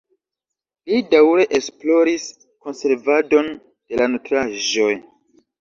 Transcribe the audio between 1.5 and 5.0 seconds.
esploris konservadon de la nutraĵoj.